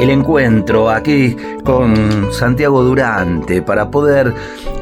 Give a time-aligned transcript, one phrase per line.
[0.00, 4.34] El encuentro aquí con Santiago Durante para poder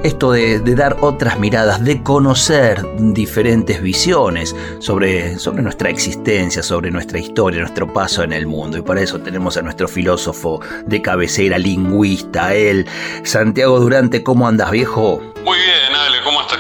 [0.05, 7.19] esto de, dar otras miradas, de conocer diferentes visiones sobre, sobre nuestra existencia, sobre nuestra
[7.19, 8.79] historia, nuestro paso en el mundo.
[8.79, 12.87] Y para eso tenemos a nuestro filósofo de cabecera, lingüista, él,
[13.25, 14.23] Santiago Durante.
[14.23, 15.21] ¿Cómo andas, viejo?
[15.45, 16.59] Muy bien, Ale, ¿cómo estás?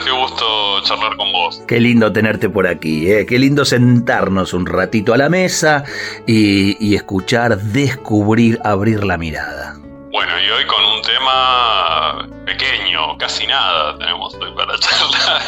[0.82, 1.62] Charlar con vos.
[1.66, 3.27] Qué lindo tenerte por aquí, ¿eh?
[3.27, 5.84] qué lindo sentarnos un ratito a la mesa
[6.27, 9.76] y, escuchar, descubrir, abrir la mirada.
[10.10, 15.43] Bueno, y hoy con un tema pequeño, casi nada tenemos hoy para charlar.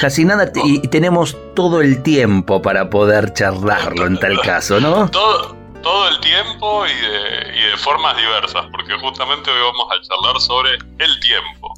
[0.00, 5.10] Casi nada, y tenemos todo el tiempo para poder charlarlo en tal caso, ¿no?
[5.10, 10.00] Todo, todo el tiempo y de, y de formas diversas, porque justamente hoy vamos a
[10.02, 11.74] charlar sobre el tiempo.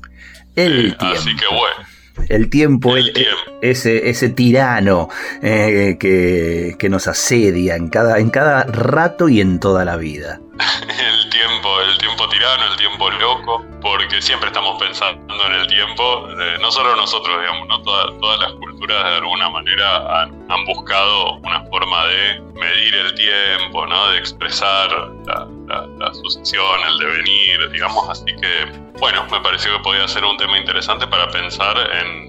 [0.56, 1.18] El tiempo.
[1.18, 1.99] Así que bueno.
[2.28, 3.12] El tiempo, el
[3.62, 5.08] Ese, ese tirano
[5.42, 10.40] eh, que, que, nos asedia en cada, en cada rato y en toda la vida.
[10.88, 16.28] el tiempo, el tiempo tirano, el tiempo loco, porque siempre estamos pensando en el tiempo,
[16.60, 17.82] no solo nosotros, digamos, ¿no?
[17.82, 24.08] todas las culturas de alguna manera han, buscado una forma de medir el tiempo, ¿no?
[24.10, 24.90] de expresar
[25.26, 28.66] la, sucesión, el devenir, digamos, así que,
[28.98, 32.28] bueno, me pareció que podía ser un tema interesante para pensar en,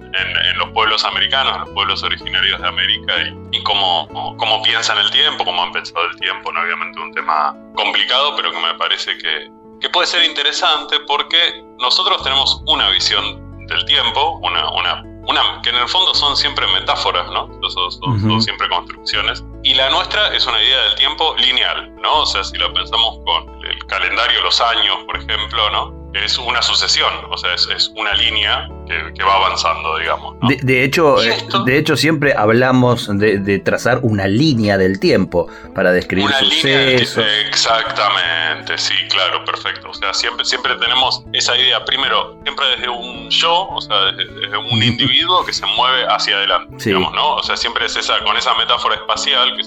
[0.58, 5.44] los pueblos americanos, los pueblos originarios de América y, y cómo, cómo piensan el tiempo,
[5.44, 6.62] cómo han pensado el tiempo, ¿no?
[6.62, 12.24] obviamente un tema complicado, pero que me parece que, que puede ser interesante porque nosotros
[12.24, 17.30] tenemos una visión del tiempo, una, una, una, que en el fondo son siempre metáforas,
[17.30, 17.50] ¿no?
[17.70, 22.22] son siempre construcciones y la nuestra es una idea del tiempo lineal, ¿no?
[22.22, 26.01] O sea, si lo pensamos con el calendario, los años, por ejemplo, ¿no?
[26.14, 30.36] Es una sucesión, o sea, es, una línea que, va avanzando, digamos.
[30.62, 36.26] De, hecho, eh, de hecho, siempre hablamos de, trazar una línea del tiempo para describir
[36.26, 37.24] una sucesos.
[37.48, 39.90] exactamente, sí, claro, perfecto.
[39.90, 44.58] O sea, siempre, siempre tenemos esa idea, primero, siempre desde un yo, o sea, desde,
[44.58, 47.36] un individuo que se mueve hacia adelante, digamos, ¿no?
[47.36, 49.64] O sea, siempre es esa, con esa metáfora espacial que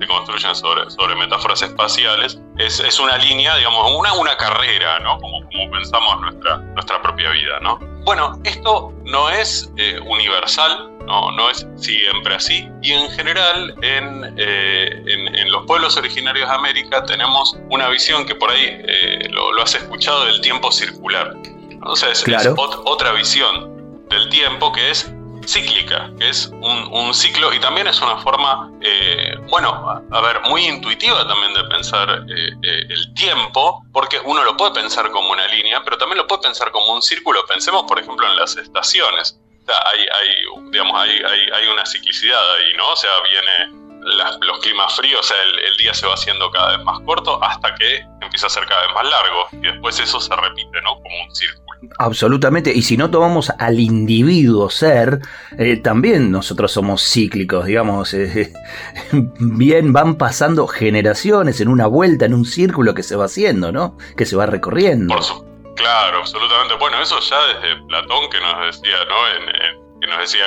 [0.00, 5.18] se construyen sobre, sobre metáforas espaciales, es, es una línea, digamos, una, una carrera, ¿no?
[5.18, 7.78] Como, como pensamos nuestra, nuestra propia vida, ¿no?
[8.04, 12.68] Bueno, esto no es eh, universal, no, no es siempre así.
[12.82, 18.34] Y en general, en, eh, en, los pueblos originarios de América tenemos una visión que
[18.34, 21.34] por ahí eh, lo, has escuchado del tiempo circular.
[21.82, 22.24] O sea, es,
[22.56, 25.10] otra visión del tiempo que es
[25.46, 30.66] cíclica, que es un, ciclo y también es una forma, eh, bueno, a, ver, muy
[30.66, 35.46] intuitiva también de pensar eh, eh, el tiempo, porque uno lo puede pensar como una
[35.48, 37.44] línea, pero también lo puede pensar como un círculo.
[37.46, 39.38] Pensemos, por ejemplo, en las estaciones.
[39.68, 42.88] hay, hay, digamos, hay, hay, hay una ciclicidad ahí, ¿no?
[42.88, 46.84] O sea, viene los climas fríos, o sea, el, día se va haciendo cada vez
[46.84, 50.34] más corto hasta que empieza a ser cada vez más largo y después eso se
[50.36, 50.94] repite, ¿no?
[51.00, 51.63] Como un círculo.
[51.98, 55.20] Absolutamente, y si no tomamos al individuo ser,
[55.58, 58.52] eh, también nosotros somos cíclicos, digamos, eh,
[59.38, 63.96] bien van pasando generaciones en una vuelta, en un círculo que se va haciendo, ¿no?
[64.16, 65.14] Que se va recorriendo.
[65.76, 66.74] claro, absolutamente.
[66.78, 69.28] Bueno, eso ya desde Platón que nos decía, ¿no?
[69.28, 70.44] en que nos decía,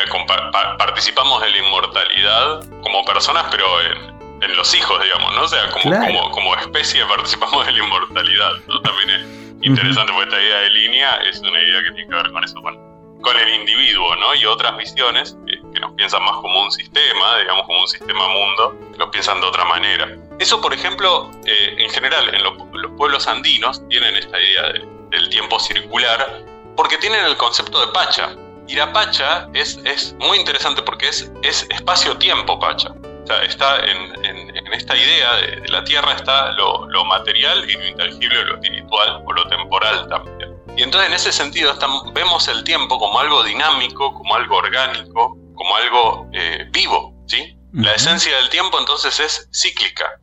[0.78, 5.42] participamos de la inmortalidad como personas, pero en, los hijos, digamos, ¿no?
[5.42, 8.52] O sea, como, como, especie participamos de la inmortalidad.
[8.84, 12.32] También es interesante porque esta idea de línea es una idea que tiene que ver
[12.32, 12.88] con eso, con,
[13.36, 14.34] el individuo, ¿no?
[14.36, 18.80] Y otras visiones que, nos piensan más como un sistema, digamos, como un sistema mundo,
[18.98, 20.08] los piensan de otra manera.
[20.40, 24.72] Eso, por ejemplo, eh, en general, en los pueblos andinos tienen esta idea
[25.10, 26.46] del tiempo circular
[26.78, 28.30] porque tienen el concepto de pacha,
[28.68, 32.94] y la Pacha es, es muy interesante porque es, es espacio-tiempo Pacha.
[33.28, 37.74] O sea, está en, en, esta idea de, la Tierra está lo, lo, material y
[37.74, 40.56] lo intangible, lo espiritual o lo temporal también.
[40.78, 41.78] Y entonces en ese sentido
[42.14, 47.14] vemos el tiempo como algo dinámico, como algo orgánico, como algo eh, vivo.
[47.28, 47.58] ¿sí?
[47.74, 50.22] La esencia del tiempo entonces es cíclica.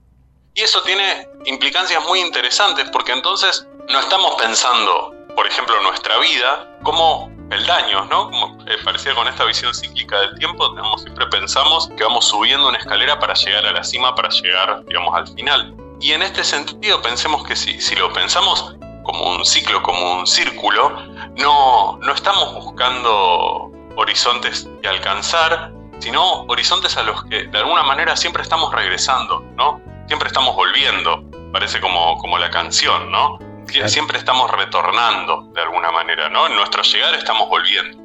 [0.55, 6.79] Y eso tiene implicancias muy interesantes porque entonces no estamos pensando, por ejemplo, nuestra vida
[6.83, 8.31] como peldaños, ¿no?
[8.31, 12.69] Como eh, parecía con esta visión cíclica del tiempo, tenemos, siempre pensamos que vamos subiendo
[12.69, 15.75] una escalera para llegar a la cima, para llegar, digamos, al final.
[16.01, 18.75] Y en este sentido pensemos que si, si lo pensamos
[19.05, 20.91] como un ciclo, como un círculo,
[21.37, 28.17] no, no estamos buscando horizontes que alcanzar, sino horizontes a los que de alguna manera
[28.17, 29.81] siempre estamos regresando, ¿no?
[30.07, 33.39] Siempre estamos volviendo, parece como, como la canción, ¿no?
[33.87, 36.47] Siempre estamos retornando de alguna manera, ¿no?
[36.47, 37.99] En nuestro llegar estamos volviendo.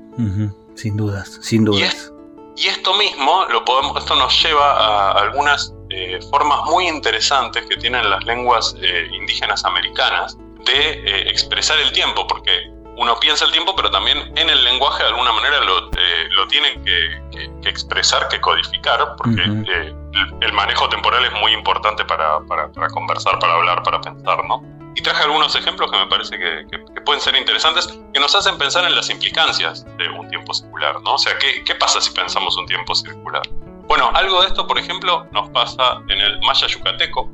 [0.75, 2.11] Sin dudas, sin dudas.
[2.55, 7.77] Y, esto mismo lo podemos, esto nos lleva a algunas eh, formas muy interesantes que
[7.77, 12.51] tienen las lenguas eh, indígenas americanas de eh, expresar el tiempo, porque
[12.99, 16.47] uno piensa el tiempo, pero también en el lenguaje de alguna manera lo, eh, lo
[16.47, 23.39] tienen que, expresar, que codificar, porque el, manejo temporal es muy importante para, para, conversar,
[23.39, 24.61] para hablar, para pensar, ¿no?
[24.99, 28.83] Y traje algunos ejemplos que me parece que, pueden ser interesantes, que nos hacen pensar
[28.83, 31.13] en las implicancias de un tiempo circular, ¿no?
[31.13, 33.43] O sea, ¿qué, pasa si pensamos un tiempo circular?
[33.87, 37.31] Bueno, algo de esto, por ejemplo, nos pasa en el Maya Yucateco,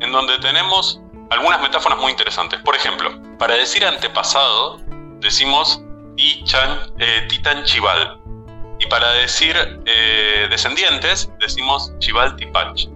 [0.00, 1.00] en donde tenemos
[1.30, 2.58] algunas metáforas muy interesantes.
[2.62, 4.80] Por ejemplo, para decir antepasado,
[5.20, 5.80] decimos
[6.98, 8.18] eh, Titan Chival.
[8.80, 12.88] Y para decir eh, descendientes, decimos Chival Tipach.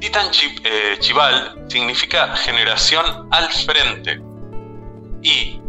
[0.00, 0.26] Titan
[0.64, 4.20] eh, Chival significa generación al frente.
[5.22, 5.60] Y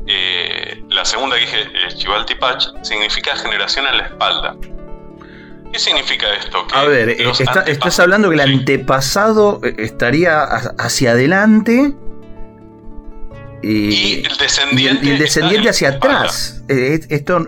[0.89, 4.55] la segunda que dije, Chival Tipach, significa generación a la espalda.
[5.71, 6.67] ¿Qué significa esto?
[6.73, 11.93] a ver, estás hablando que el antepasado estaría hacia adelante
[13.63, 16.63] y, el descendiente, el descendiente hacia atrás.
[16.67, 17.45] Eh, esto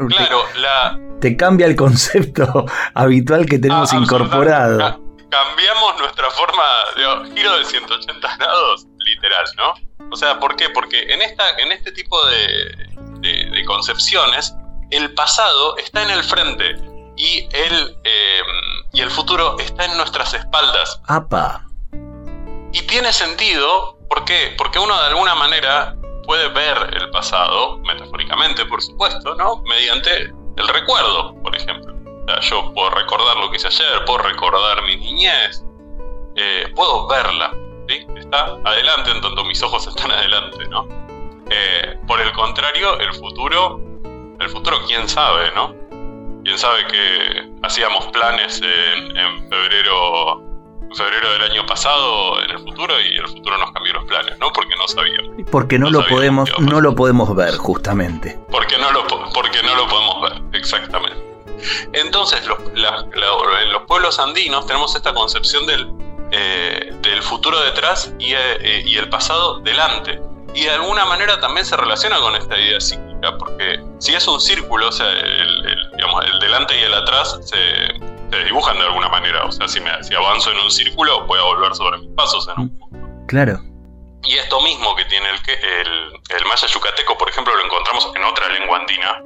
[1.20, 5.03] te, cambia el concepto habitual que tenemos ah, incorporado.
[5.34, 6.64] Cambiamos nuestra forma
[6.96, 9.74] de giro de 180 grados, literal, ¿no?
[10.12, 10.70] O sea, ¿por qué?
[10.70, 14.54] Porque en, esta, en este tipo de, concepciones,
[14.92, 16.76] el pasado está en el frente
[17.18, 18.46] y el, em,
[18.92, 21.02] y el futuro está en nuestras espaldas.
[21.08, 21.66] ¡Apa!
[22.72, 24.54] Y tiene sentido, ¿por qué?
[24.56, 25.96] Porque uno de alguna manera
[26.28, 29.64] puede ver el pasado, metafóricamente por supuesto, ¿no?
[29.64, 31.83] Mediante el recuerdo, por ejemplo.
[32.26, 35.64] Sea, yo puedo recordar lo que hice ayer, puedo recordar mi niñez,
[36.36, 37.52] eh, puedo verla,
[37.88, 38.06] ¿sí?
[38.18, 40.88] Está adelante en tanto mis ojos están adelante, ¿no?
[41.50, 43.80] Eh, por el contrario, el futuro,
[44.40, 45.76] el futuro, quién sabe, ¿no?
[46.44, 50.54] Quién sabe que hacíamos planes en, en febrero
[50.96, 54.52] febrero del año pasado en el futuro y el futuro nos cambió los planes, ¿no?
[54.54, 55.32] Porque no sabíamos.
[55.52, 58.40] Porque no, lo podemos, no lo podemos ver, justamente.
[58.52, 61.33] Porque no lo, porque no lo podemos ver, exactamente.
[61.94, 65.88] Entonces, en los pueblos andinos tenemos esta concepción del,
[66.32, 70.20] eh, del futuro detrás y, eh, y el pasado delante.
[70.56, 74.40] Y de alguna manera también se relaciona con esta idea psíquica, porque si es un
[74.40, 77.58] círculo, o sea, el, digamos, el delante y el atrás se,
[78.32, 79.46] se dibujan de alguna manera.
[79.46, 82.48] O sea, si, me, si avanzo en un círculo, voy a volver sobre mis pasos
[82.50, 82.98] en un punto.
[83.28, 83.60] Claro.
[84.26, 88.24] Y esto mismo que tiene el, el, el maya yucateco, por ejemplo, lo encontramos en
[88.24, 89.22] otra lengua andina,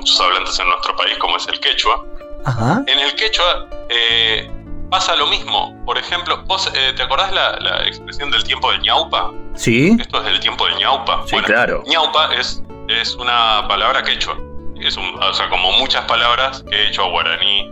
[0.00, 2.04] muchos hablantes en nuestro país, como es el quechua.
[2.44, 2.82] Ajá.
[2.86, 4.50] En el quechua eh,
[4.90, 5.76] pasa lo mismo.
[5.84, 9.30] Por ejemplo, ¿vos eh, te acordás la, la, expresión del tiempo del ñaupa?
[9.54, 9.96] Sí.
[10.00, 11.22] Esto es del tiempo del ñaupa.
[11.26, 11.82] Sí, claro.
[11.86, 14.36] ñaupa es, es una palabra quechua.
[14.80, 17.70] Es un, o sea, como muchas palabras quechua, guaraní,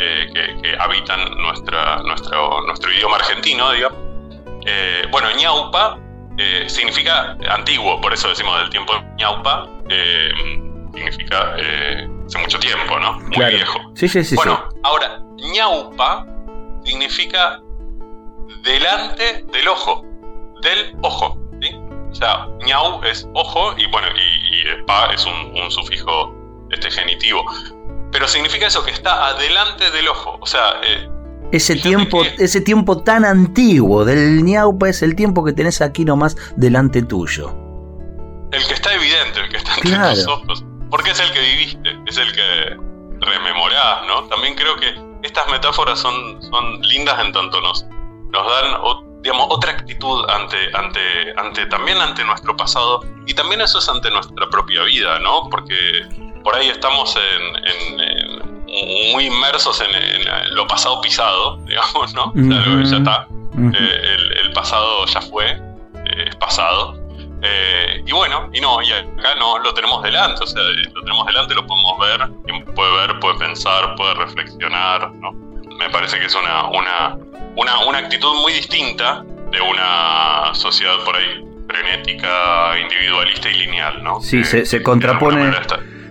[0.00, 0.26] eh,
[0.62, 3.98] que, habitan nuestra, nuestro, nuestro idioma argentino, digamos.
[4.66, 5.98] Eh, bueno, ñaupa
[6.68, 9.66] significa antiguo, por eso decimos del tiempo ñaupa,
[10.94, 13.20] significa hace mucho tiempo, ¿no?
[13.20, 13.78] Muy viejo.
[13.94, 14.36] Sí, sí, sí.
[14.36, 15.20] Bueno, ahora,
[15.54, 16.26] ñaupa
[16.84, 17.60] significa
[18.62, 20.04] delante del ojo,
[20.62, 21.74] del ojo, ¿sí?
[22.10, 26.34] O sea, ñau es ojo y bueno, y, pa es un, un sufijo
[26.70, 27.44] este genitivo.
[28.10, 30.38] Pero significa eso, que está adelante del ojo.
[30.40, 30.80] O sea.
[30.82, 31.08] Eh,
[31.52, 36.36] ese tiempo, ese tiempo tan antiguo del ñaupa es el tiempo que tenés aquí nomás
[36.56, 37.54] delante tuyo.
[38.52, 40.64] El que está evidente, el que está entre tus ojos.
[40.90, 42.76] Porque es el que viviste, es el que
[43.20, 44.24] rememorás, ¿no?
[44.24, 47.84] También creo que estas metáforas son, son lindas en tanto nos,
[48.30, 48.74] nos dan
[49.22, 51.00] digamos, otra actitud ante, ante,
[51.36, 55.48] ante, también ante nuestro pasado y también eso es ante nuestra propia vida, ¿no?
[55.50, 55.74] Porque
[56.44, 62.32] por ahí estamos en, muy inmersos en, lo pasado pisado, digamos, ¿no?
[62.34, 63.28] ya está.
[63.58, 66.97] Eh, el, pasado ya fue, eh, es pasado.
[67.42, 71.26] Eh, y bueno, y no, y acá no lo tenemos delante, o sea, lo tenemos
[71.26, 72.28] delante, lo podemos ver,
[72.74, 75.32] puede ver, puede pensar, puede reflexionar, ¿no?
[75.78, 77.16] Me parece que es una, una,
[77.56, 84.20] una, una actitud muy distinta de una sociedad por ahí frenética, individualista y lineal, ¿no?
[84.20, 85.52] Sí, se, se contrapone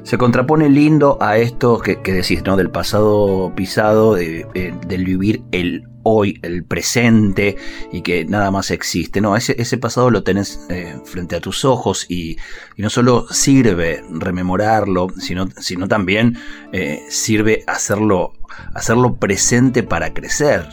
[0.03, 2.55] Se contrapone lindo a esto que, decís, ¿no?
[2.55, 7.57] Del pasado pisado, de, eh, del vivir el hoy, el presente
[7.91, 9.19] y que nada más existe.
[9.19, 12.37] No, ese, ese pasado lo tenés eh, frente a tus ojos y,
[12.77, 16.39] no solo sirve rememorarlo, sino, sino también
[16.71, 18.33] eh, sirve hacerlo,
[18.73, 20.65] hacerlo presente para crecer.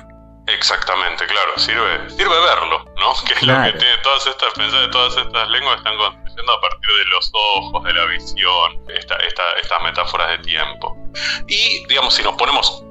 [0.46, 3.14] Exactamente, claro, sirve, sirve verlo, ¿no?
[3.26, 6.90] Que es lo que tiene todas estas, pensar todas estas lenguas están construyendo a partir
[6.98, 10.96] de los ojos, de la visión, esta, estas metáforas de tiempo.
[11.48, 12.83] Y, digamos, si nos ponemos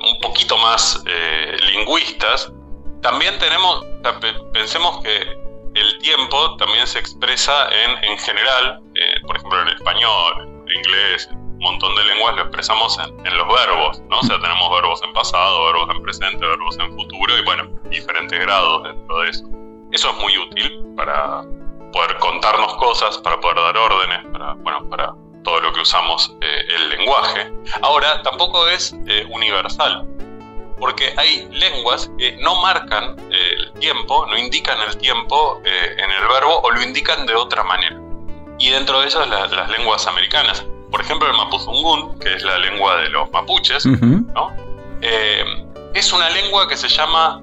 [0.00, 2.52] un poquito más eh, lingüistas,
[3.02, 3.84] también tenemos,
[4.52, 5.40] pensemos que
[5.74, 11.28] el tiempo también se expresa en, en general, eh, por ejemplo en español, en inglés,
[11.32, 14.18] un montón de lenguas lo expresamos en, en, los verbos, ¿no?
[14.18, 18.40] O sea, tenemos verbos en pasado, verbos en presente, verbos en futuro y bueno, diferentes
[18.40, 19.44] grados dentro de eso.
[19.92, 21.42] Eso es muy útil para
[21.92, 26.64] poder contarnos cosas, para poder dar órdenes, para, bueno, para todo lo que usamos eh,
[26.76, 27.52] el lenguaje.
[27.82, 30.06] Ahora, tampoco es eh, universal,
[30.78, 36.28] porque hay lenguas que no marcan eh, el tiempo, no indican el tiempo en el
[36.28, 37.96] verbo o lo indican de otra manera.
[38.58, 40.64] Y dentro de esas las lenguas americanas.
[40.90, 44.50] Por ejemplo, el mapuzungún, que es la lengua de los mapuches, ¿no?
[45.94, 47.42] es una lengua que se llama,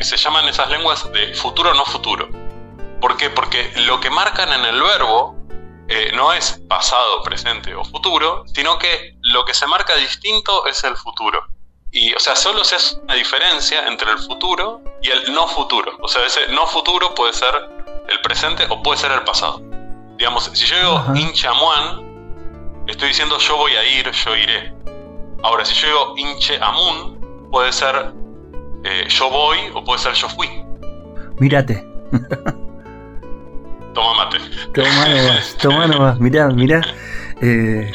[0.00, 2.28] se llaman esas lenguas de futuro no futuro.
[3.00, 3.28] ¿Por qué?
[3.28, 5.36] Porque lo que marcan en el verbo
[5.88, 10.82] eh, no es pasado, presente o futuro, sino que lo que se marca distinto es
[10.84, 11.46] el futuro.
[11.90, 15.92] Y, o sea, solo se hace una diferencia entre el futuro y el no futuro.
[16.00, 17.54] O sea, ese no futuro puede ser
[18.08, 19.60] el presente o puede ser el pasado.
[20.16, 24.74] Digamos, si yo digo inchamuan, estoy diciendo yo voy a ir, yo iré.
[25.42, 28.12] Ahora, si yo digo inche amun, puede ser
[28.84, 30.48] eh, yo voy o puede ser yo fui.
[31.38, 31.86] Mírate.
[33.94, 34.38] Toma mate.
[34.74, 36.20] Toma nomás, toma nomás.
[36.20, 36.82] Mirá, mirá.
[37.40, 37.90] Eh,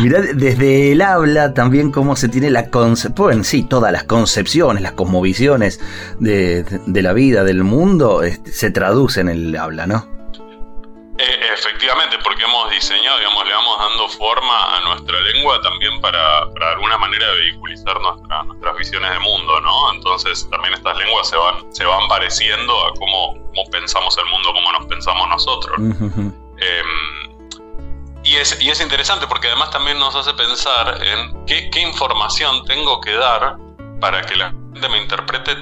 [0.00, 4.92] mirá desde el habla también cómo se tiene la concepción, sí, todas las concepciones, las
[4.92, 5.80] cosmovisiones
[6.18, 10.08] de, de, la vida, del mundo, este, se traducen en el habla, ¿no?
[11.18, 13.67] Eh, efectivamente, porque hemos diseñado, digamos, le vamos
[13.98, 19.18] dando forma a nuestra lengua también para, para de alguna manera vehiculizar nuestras visiones de
[19.18, 19.92] mundo, ¿no?
[19.92, 24.52] Entonces también estas lenguas se van, se van pareciendo a cómo, cómo pensamos el mundo,
[24.52, 25.78] cómo nos pensamos nosotros.
[26.60, 26.86] Em,
[28.24, 32.64] y, es, y es interesante porque además también nos hace pensar en qué, qué información
[32.64, 33.56] tengo que dar
[34.00, 34.52] para que la
[34.88, 35.56] me interprete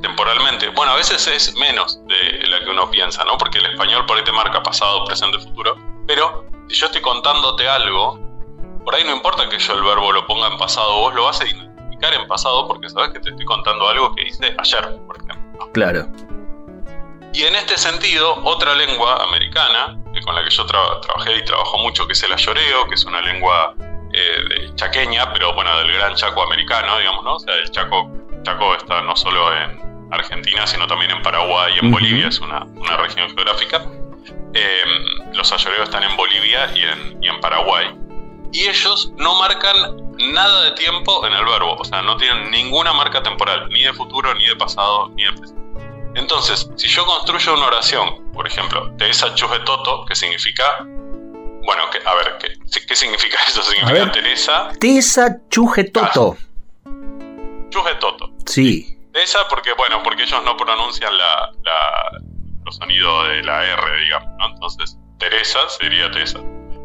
[0.00, 0.70] temporalmente.
[0.70, 3.36] Bueno, a veces es menos de la que uno piensa, ¿no?
[3.36, 5.76] Porque el español por ahí te marca pasado, presente, futuro.
[6.06, 8.18] Pero si yo estoy contándote algo,
[8.84, 11.40] por ahí no importa que yo el verbo lo ponga en pasado, vos lo vas
[11.40, 15.16] a identificar en pasado porque sabes que te estoy contando algo que hice ayer, por
[15.16, 15.70] ejemplo.
[15.72, 16.08] Claro.
[17.34, 22.06] Y en este sentido, otra lengua americana, con la que yo trabajé y trabajo mucho,
[22.06, 23.74] que es el ayoreo, que es una lengua
[24.12, 27.36] eh, chaqueña, pero bueno, del gran chaco americano, digamos, ¿no?
[27.36, 28.10] O sea, el chaco
[28.42, 32.66] Chaco está no solo en Argentina, sino también en Paraguay y en Bolivia, es una,
[32.98, 33.82] región geográfica.
[34.54, 37.94] Em, los ayoreos están en Bolivia y en, y en Paraguay.
[38.52, 42.92] Y ellos no marcan nada de tiempo en el verbo, o sea, no tienen ninguna
[42.92, 45.62] marca temporal, ni de futuro, ni de pasado, ni de presente.
[46.14, 50.84] Entonces, si yo construyo una oración, por ejemplo, Teresa Chujetoto, que significa.
[51.64, 53.62] Bueno, que, a ver, ¿qué, ¿qué significa eso?
[53.62, 54.72] Significa Teresa.
[54.78, 56.36] Teresa Chujetoto.
[57.70, 58.30] Chujetoto.
[58.44, 58.98] Sí.
[59.14, 61.52] Esa porque, bueno, porque ellos no pronuncian la,
[62.64, 64.48] los sonidos de la R, digamos, ¿no?
[64.48, 66.40] Entonces, Teresa sería Teresa.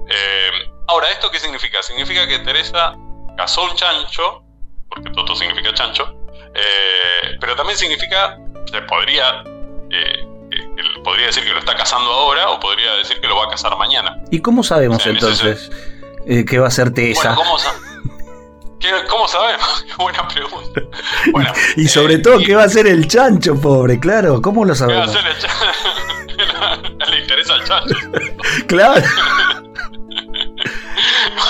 [0.09, 0.49] Eh,
[0.87, 1.81] ahora, ¿esto qué significa?
[1.83, 2.95] Significa que Teresa
[3.35, 4.43] casó un chancho,
[4.89, 6.15] porque Toto significa chancho,
[6.53, 8.37] eh, pero también significa,
[8.71, 9.43] se podría,
[9.91, 10.27] eh,
[11.03, 13.77] podría decir que lo está casando ahora o podría decir que lo va a casar
[13.77, 14.17] mañana.
[14.31, 15.71] ¿Y cómo sabemos entonces
[16.25, 17.35] qué va a ser Teresa?
[17.35, 17.59] Bueno, ¿cómo
[19.09, 19.85] ¿Cómo sabemos?
[19.97, 20.81] Buena pregunta.
[21.31, 23.99] Bueno, y, sobre eh, todo, ¿qué va a hacer el chancho, pobre?
[23.99, 25.11] Claro, ¿cómo lo sabemos?
[25.11, 27.09] ¿Qué va a hacer el chancho?
[27.11, 27.95] Le interesa al chancho.
[28.67, 29.01] claro.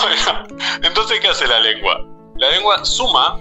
[0.02, 0.48] bueno,
[0.84, 2.06] entonces, ¿qué hace la lengua?
[2.38, 3.40] La lengua suma,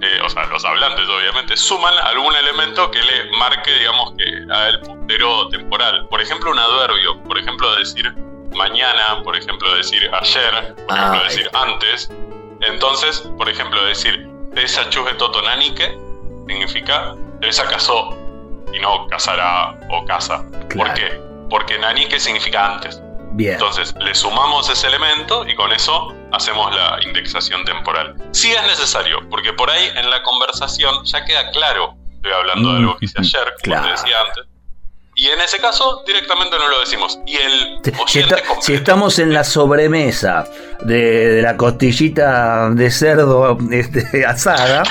[0.00, 4.68] eh, o sea, los hablantes obviamente, suman algún elemento que le marque, digamos, que a
[4.68, 6.06] el puntero temporal.
[6.08, 7.22] Por ejemplo, un adverbio.
[7.24, 8.14] Por ejemplo, decir
[8.54, 12.10] mañana, por ejemplo, decir ayer, por ejemplo, decir antes
[12.60, 15.98] entonces, por ejemplo, decir Teresa chuje toto nanike
[16.46, 18.16] significa Teresa casó
[18.72, 20.44] y no casará o casa.
[20.74, 21.20] ¿Por qué?
[21.50, 23.00] Porque nanike significa antes.
[23.32, 23.54] Bien.
[23.54, 28.14] Entonces, le sumamos ese elemento y con eso hacemos la indexación temporal.
[28.32, 32.78] Sí es necesario, porque por ahí en la conversación ya queda claro, estoy hablando de
[32.78, 34.44] algo que hice ayer, como te decía antes,
[35.18, 37.18] y en ese caso, directamente no lo decimos.
[37.24, 38.22] Y el si,
[38.60, 40.46] si estamos en la sobremesa
[40.82, 44.82] de, la costillita de cerdo este, asada,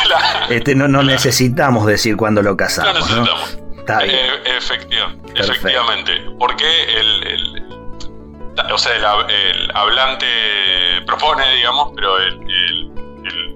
[0.50, 3.08] este, no, no necesitamos decir cuando lo casamos.
[3.08, 3.60] No necesitamos.
[4.02, 4.32] Eh,
[5.36, 6.14] efectivamente.
[6.40, 6.66] Porque
[6.98, 7.64] el,
[8.72, 10.26] o sea, el, hablante
[11.06, 12.92] propone, digamos, pero el,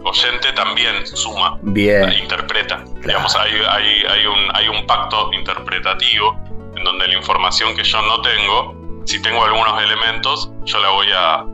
[0.04, 2.14] oyente también suma, Bien.
[2.14, 2.84] interpreta.
[3.02, 6.40] Digamos, hay, hay, hay, un, hay un pacto interpretativo
[6.80, 11.12] en donde la información que yo no tengo, si tengo algunos elementos, yo la voy
[11.14, 11.46] a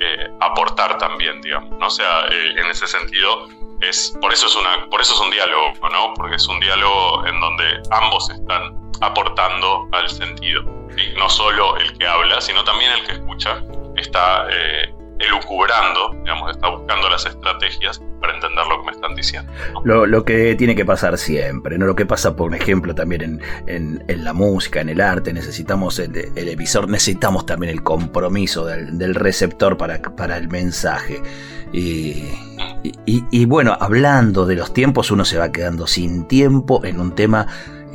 [0.00, 1.78] eh, aportar también, digamos.
[1.78, 1.86] ¿no?
[1.86, 3.48] O sea, eh, en ese sentido,
[3.80, 6.14] es, por, eso es una, por eso es un diálogo, ¿no?
[6.14, 10.62] Porque es un diálogo en donde ambos están aportando al sentido.
[10.96, 13.62] Y no solo el que habla, sino también el que escucha
[13.96, 19.52] está eh, elucubrando, digamos, está buscando las estrategias para entender lo que me están diciendo.
[19.84, 21.86] Lo, que tiene que pasar siempre, ¿no?
[21.86, 26.48] Lo que pasa, por ejemplo, también en, la música, en el arte, necesitamos el, el
[26.48, 31.20] emisor, necesitamos también el compromiso del, receptor para, para el mensaje.
[31.72, 32.28] Y,
[33.06, 37.46] y, bueno, hablando de los tiempos, uno se va quedando sin tiempo en un tema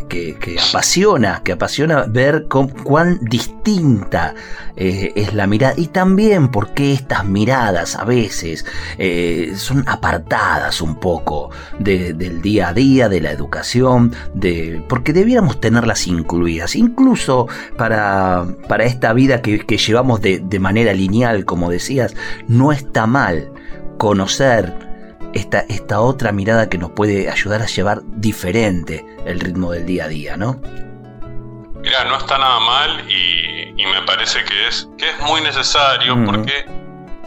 [0.07, 4.33] que, apasiona, que apasiona ver cuán distinta
[4.75, 5.73] eh, es la mirada.
[5.77, 8.65] Y también porque estas miradas a veces
[8.97, 11.49] eh, son apartadas un poco
[11.79, 17.47] del día a día, de la educación, de, porque debiéramos tenerlas incluidas, incluso
[17.77, 22.15] para, para esta vida que, llevamos de, de manera lineal, como decías,
[22.47, 23.51] no está mal
[23.97, 24.86] conocer
[25.37, 30.05] esta, esta otra mirada que nos puede ayudar a llevar diferente el ritmo del día
[30.05, 30.59] a día, ¿no?
[31.81, 33.45] Mira, no está nada mal y,
[33.77, 36.65] me parece que es, que es muy necesario porque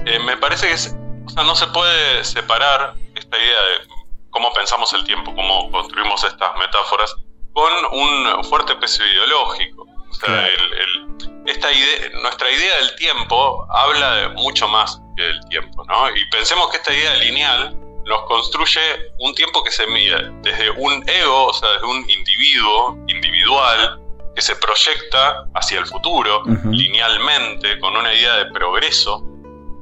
[0.04, 3.88] eh, me parece que o sea, no se puede separar esta idea de
[4.30, 7.14] cómo pensamos el tiempo, cómo construimos estas metáforas
[7.52, 9.86] con un fuerte peso ideológico.
[10.10, 10.48] O sea,
[11.46, 16.10] esta idea, nuestra idea del tiempo habla de mucho más que del tiempo, ¿no?
[16.10, 18.80] Y pensemos que esta idea lineal nos construye
[19.18, 24.00] un tiempo que se mide desde un ego, o sea, desde un individuo individual
[24.34, 29.22] que se proyecta hacia el futuro linealmente con una idea de progreso,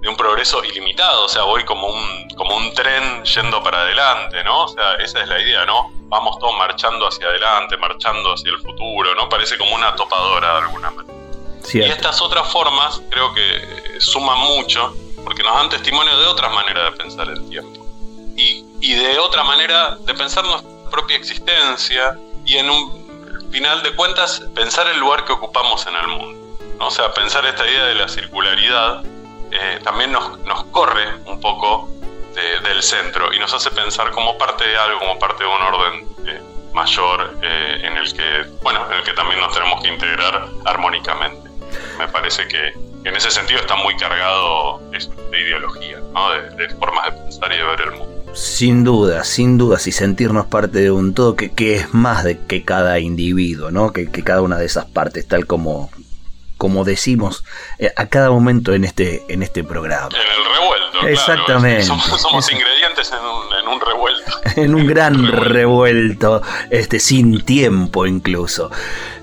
[0.00, 4.42] de un progreso ilimitado, o sea, voy como un, como un tren yendo para adelante,
[4.44, 4.64] ¿no?
[4.64, 5.90] O sea, esa es la idea, ¿no?
[6.08, 9.28] Vamos todos marchando hacia adelante, marchando hacia el futuro, ¿no?
[9.28, 11.14] Parece como una topadora de alguna manera.
[11.72, 16.92] Y estas otras formas creo que suman mucho porque nos dan testimonio de otras maneras
[16.92, 17.87] de pensar el tiempo
[18.38, 24.42] y, de otra manera de pensar nuestra propia existencia y en un final de cuentas
[24.54, 26.56] pensar el lugar que ocupamos en el mundo.
[26.78, 29.02] O sea, pensar esta idea de la circularidad
[29.50, 31.88] eh, también nos, nos, corre un poco
[32.62, 36.08] del centro y nos hace pensar como parte de algo, como parte de un orden
[36.24, 36.40] eh,
[36.72, 41.50] mayor eh, en el que, bueno, en el que también nos tenemos que integrar armónicamente.
[41.98, 42.68] Me parece que
[43.04, 46.30] en ese sentido está muy cargado de ideología, ¿no?
[46.30, 48.17] de formas de pensar y de ver el mundo.
[48.32, 52.38] Sin duda, sin duda, y sentirnos parte de un todo que, que es más de
[52.38, 53.92] que cada individuo, ¿no?
[53.92, 55.90] Que, que, cada una de esas partes, tal como,
[56.56, 57.44] como decimos
[57.78, 60.08] eh, a cada momento en este, en este programa.
[60.08, 61.08] En el revuelto.
[61.08, 61.84] Exactamente.
[61.84, 64.07] Somos, ingredientes en un, en un, revuelto.
[64.56, 66.42] en un gran revuelto.
[66.70, 68.70] este, sin tiempo incluso.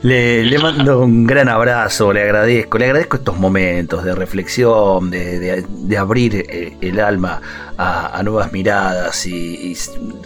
[0.02, 5.39] Le, le, mando un gran abrazo, le agradezco, le agradezco estos momentos de reflexión, de,
[5.39, 7.41] de, de abrir eh, el alma
[7.78, 9.76] a, nuevas miradas y,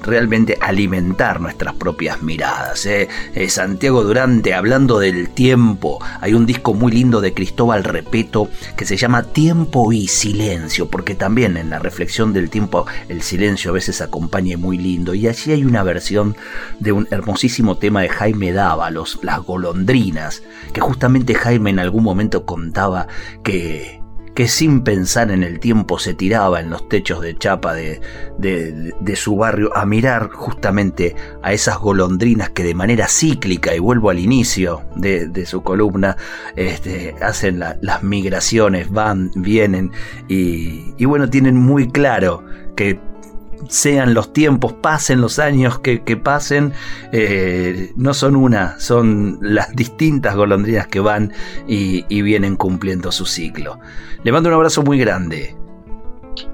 [0.04, 2.86] realmente alimentar nuestras propias miradas.
[2.86, 3.08] ¿eh?
[3.34, 8.86] Eh, Santiago Durante, hablando del tiempo, hay un disco muy lindo de Cristóbal Repeto que
[8.86, 13.74] se llama Tiempo y Silencio, porque también en la reflexión del tiempo el silencio a
[13.74, 15.14] veces acompaña muy lindo.
[15.14, 16.36] Y allí hay una versión
[16.80, 22.46] de un hermosísimo tema de Jaime Dávalos, Las golondrinas, que justamente Jaime en algún momento
[22.46, 23.08] contaba
[23.44, 24.00] que
[24.40, 28.00] que sin pensar en el tiempo se tiraba en los techos de chapa de,
[28.38, 34.10] de, su barrio a mirar justamente a esas golondrinas que de manera cíclica, y vuelvo
[34.10, 36.16] al inicio de, su columna,
[36.56, 39.92] este, hacen las migraciones, van, vienen,
[40.30, 42.46] y bueno, tienen muy claro
[42.78, 42.98] que
[43.68, 46.74] sean los tiempos, pasen los años que, pasen,
[47.12, 51.34] eh, no son una, son las distintas golondrinas que van
[51.68, 53.80] y, y, vienen cumpliendo su ciclo.
[54.24, 55.56] Le mando un abrazo muy grande.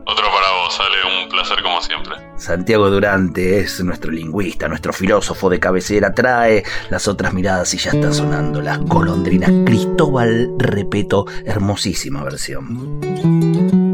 [0.08, 2.16] Otro para vos, Ale, un placer como siempre.
[2.38, 7.92] Santiago Durante es nuestro lingüista, nuestro filósofo de cabecera, trae las otras miradas y ya
[7.92, 9.52] está sonando las golondrinas.
[9.66, 13.85] Cristóbal Repeto, hermosísima versión.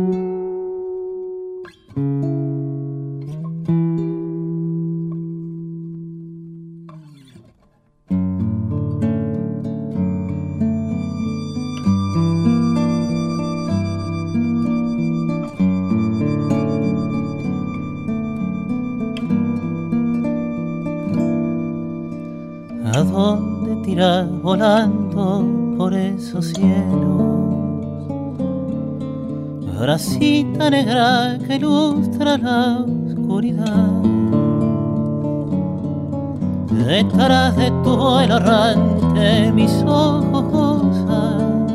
[37.98, 41.68] Vuelo errante mis ojos gozan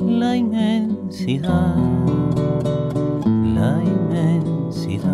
[0.00, 1.76] la inmensidad,
[3.54, 5.04] la inmensidad.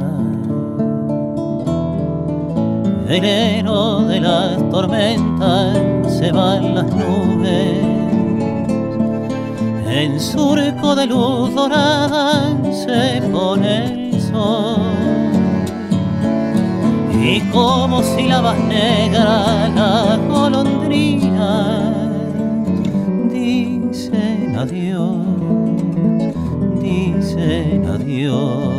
[3.07, 5.76] Veneno de las tormentas
[6.18, 7.85] se van las nubes,
[9.88, 14.80] en surco de luz dorada se pone el sol.
[17.33, 22.03] Y como si la negra la golondrina
[23.31, 25.16] dicen adiós,
[26.81, 28.75] dicen adiós.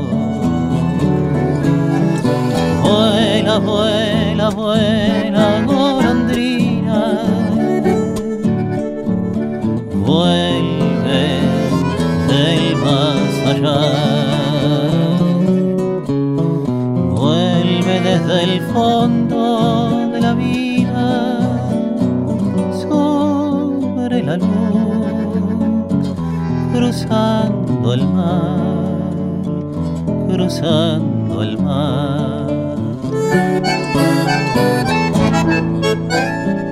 [2.83, 5.10] Vuela, vuela, vuela,
[27.91, 29.11] cruzando el mar,
[30.29, 32.47] cruzando el mar.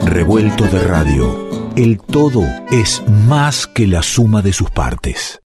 [0.05, 1.49] Revuelto de radio.
[1.75, 5.37] El todo es más que la suma de sus partes.